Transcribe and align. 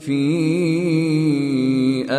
في 0.00 0.45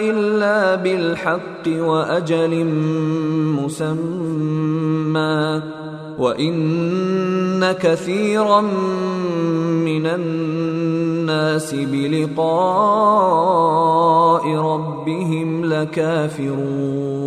إلا 0.00 0.74
بالحق 0.74 1.66
وأجل 1.66 2.64
مسمى 3.60 5.62
وإن 6.18 7.72
كثيرا 7.72 8.60
من 9.84 10.06
الناس 10.06 11.74
بلقاء 11.74 12.46
ربهم 14.48 15.64
لكافرون 15.64 17.26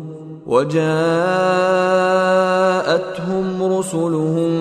وجاءتهم 0.51 0.83
رسلهم 3.63 4.51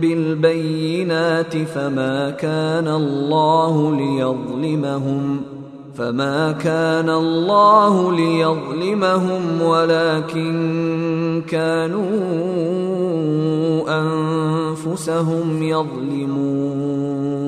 بالبينات 0.00 1.56
فما 1.56 2.30
كان 2.30 2.88
الله 2.88 3.96
ليظلمهم 3.96 5.40
فما 5.94 6.52
كان 6.52 7.10
الله 7.10 8.12
ليظلمهم 8.12 9.62
ولكن 9.62 11.42
كانوا 11.48 12.08
أنفسهم 13.88 15.62
يظلمون 15.62 17.47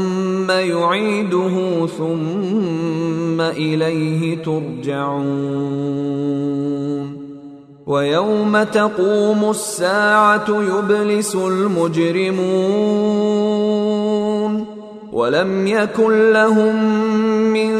ثم 0.41 0.51
يعيده 0.51 1.87
ثم 1.97 3.41
اليه 3.41 4.43
ترجعون 4.43 5.21
ويوم 7.87 8.63
تقوم 8.63 9.49
الساعة 9.49 10.45
يبلس 10.49 11.35
المجرمون 11.35 12.41
ولم 15.13 15.67
يكن 15.67 16.31
لهم 16.31 16.75
من 17.53 17.71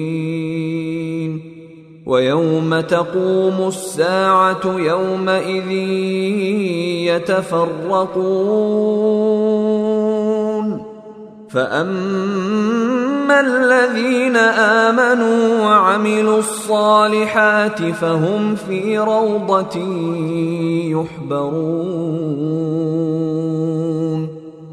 ويوم 2.06 2.80
تقوم 2.80 3.68
الساعة 3.68 4.62
يومئذ 4.66 5.72
يتفرقون. 7.08 8.32
فاما 11.54 13.40
الذين 13.40 14.38
امنوا 14.38 15.60
وعملوا 15.60 16.40
الصالحات 16.40 17.84
فهم 17.84 18.56
في 18.56 19.00
روضه 19.00 19.78
يحبرون 20.88 22.32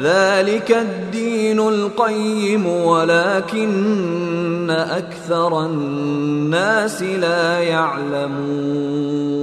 ذلك 0.00 0.70
الدين 0.70 1.60
القيم 1.60 2.66
ولكن 2.66 4.70
أكثر 4.70 5.66
الناس 5.66 7.02
لا 7.02 7.58
يعلمون. 7.58 9.42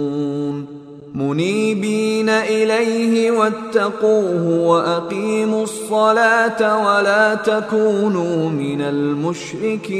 منيبين 1.16 2.30
إليه 2.30 3.32
واتقوه 3.32 4.60
وأقيموا 4.60 5.64
الصلاة 5.64 6.88
ولا 6.88 7.36
تكونوا 7.36 8.50
من 8.50 8.82
المشركين. 8.82 10.00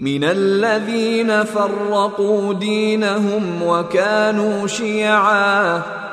من 0.00 0.24
الذين 0.24 1.44
فرقوا 1.44 2.52
دينهم 2.52 3.62
وكانوا 3.62 4.66
شيعا. 4.66 5.82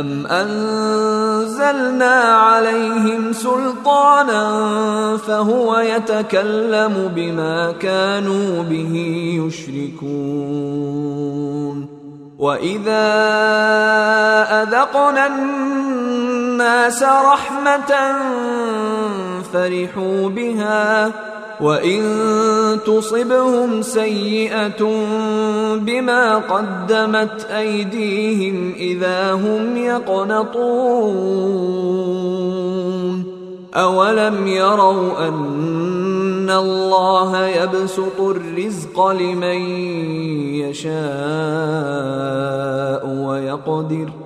ام 0.00 0.26
انزلنا 0.26 2.14
عليهم 2.22 3.32
سلطانا 3.32 4.46
فهو 5.16 5.78
يتكلم 5.78 7.12
بما 7.14 7.72
كانوا 7.72 8.62
به 8.62 8.94
يشركون 9.46 10.86
واذا 12.38 13.06
اذقنا 14.62 15.26
الناس 15.26 17.02
رحمه 17.02 18.16
فرحوا 19.52 20.28
بها 20.28 21.12
وان 21.60 22.02
تصبهم 22.86 23.82
سيئه 23.82 24.82
بما 25.76 26.36
قدمت 26.36 27.44
ايديهم 27.44 28.72
اذا 28.76 29.32
هم 29.32 29.76
يقنطون 29.76 31.36
اولم 33.74 34.46
يروا 34.46 35.28
ان 35.28 36.50
الله 36.50 37.46
يبسط 37.46 38.20
الرزق 38.20 39.06
لمن 39.06 39.60
يشاء 40.64 40.96
ويقدر 43.06 44.25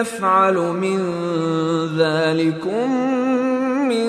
يفعل 0.00 0.54
من 0.54 0.98
ذلكم 1.98 2.90
من 3.88 4.08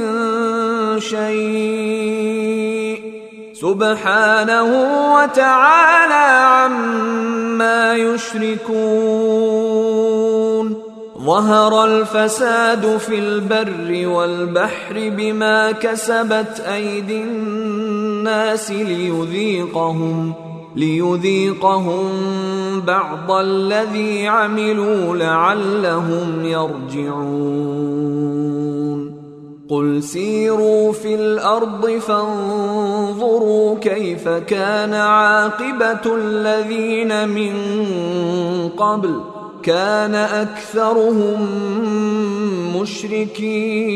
شيء. 0.99 2.35
سبحانه 3.53 4.69
وتعالى 5.15 6.27
عما 6.45 7.93
يشركون. 7.93 9.25
ظهر 11.25 11.85
الفساد 11.85 12.97
في 12.97 13.19
البر 13.19 14.07
والبحر 14.07 14.93
بما 14.93 15.71
كسبت 15.71 16.59
أيدي 16.73 17.21
الناس 17.21 18.71
ليذيقهم. 18.71 20.44
ليذيقهم 20.75 22.11
بعض 22.81 23.31
الذي 23.31 24.27
عملوا 24.27 25.15
لعلهم 25.15 26.45
يرجعون. 26.45 27.95
قل 29.69 30.03
سيروا 30.03 30.91
في 30.91 31.15
الأرض 31.15 31.87
فانظروا 31.87 33.79
كيف 33.79 34.27
كان 34.27 34.93
عاقبة 34.93 36.15
الذين 36.15 37.29
من 37.29 37.53
قبل. 38.69 39.21
كان 39.63 40.15
أكثرهم 40.15 41.47
مشركين. 42.81 43.95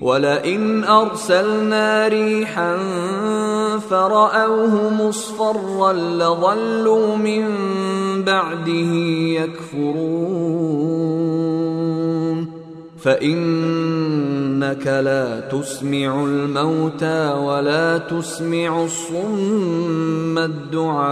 ولئن 0.00 0.84
أرسلنا 0.84 2.08
ريحا 2.08 2.76
فرأوه 3.90 4.90
مصفرا 5.08 5.92
لظلوا 5.92 7.16
من 7.16 7.44
بعده 8.24 8.92
يكفرون. 9.42 10.18
فإنك 12.98 14.86
لا 14.86 15.40
تسمع 15.40 16.24
الموتى 16.24 17.32
ولا 17.32 17.98
تسمع 17.98 18.84
الصم 18.84 20.38
الدعاء 20.38 21.08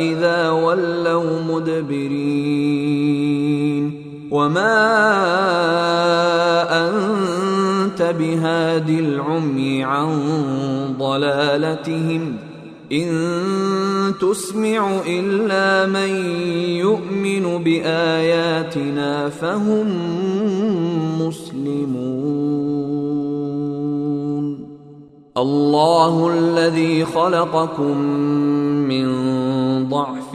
إذا 0.00 0.50
ولوا 0.50 1.40
مدبرين. 1.48 2.86
وما 4.30 4.76
انت 6.88 8.02
بهاد 8.02 8.90
العمي 8.90 9.84
عن 9.84 10.08
ضلالتهم 10.98 12.36
ان 12.92 14.14
تسمع 14.20 15.00
الا 15.06 15.86
من 15.86 16.10
يؤمن 16.76 17.64
باياتنا 17.64 19.28
فهم 19.28 19.86
مسلمون 21.20 22.66
الله 25.36 26.32
الذي 26.38 27.04
خلقكم 27.04 27.98
من 28.88 29.08
ضعف 29.88 30.34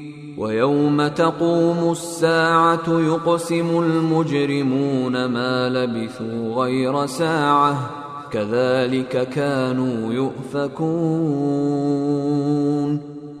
ويوم 0.41 1.07
تقوم 1.07 1.91
الساعة 1.91 2.83
يقسم 2.87 3.79
المجرمون 3.79 5.25
ما 5.25 5.69
لبثوا 5.69 6.63
غير 6.63 7.05
ساعة 7.05 7.89
كذلك 8.31 9.29
كانوا 9.29 10.13
يؤفكون. 10.13 10.81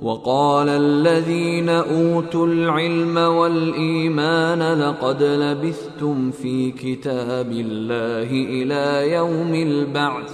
وقال 0.01 0.69
الذين 0.69 1.69
أوتوا 1.69 2.47
العلم 2.47 3.17
والإيمان 3.17 4.79
لقد 4.79 5.23
لبثتم 5.23 6.31
في 6.31 6.71
كتاب 6.71 7.51
الله 7.51 8.29
إلى 8.31 9.11
يوم 9.11 9.53
البعث. 9.53 10.31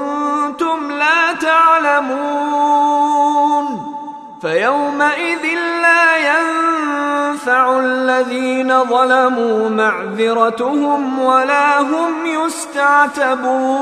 لا 0.90 1.32
تعلمون 1.32 2.88
فيومئذ 4.40 5.44
لا 5.82 6.16
ينفع 6.16 7.80
الذين 7.80 8.84
ظلموا 8.84 9.68
معذرتهم 9.68 11.18
ولا 11.18 11.80
هم 11.80 12.26
يستعتبون 12.26 13.78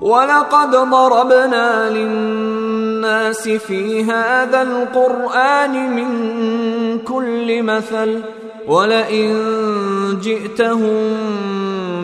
ولقد 0.00 0.70
ضربنا 0.70 1.90
للناس 1.90 3.48
في 3.48 4.04
هذا 4.04 4.62
القرآن 4.62 5.96
من 5.96 6.08
كل 6.98 7.62
مثل 7.62 8.22
ولئن 8.68 9.32
جئتهم 10.22 12.03